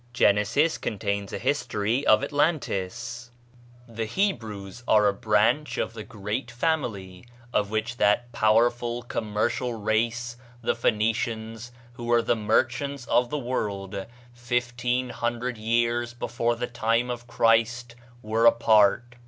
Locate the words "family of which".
6.49-7.97